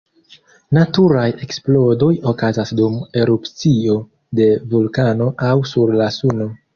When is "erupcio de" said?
3.23-4.49